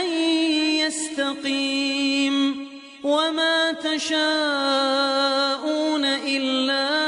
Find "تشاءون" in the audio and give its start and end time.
3.72-4.16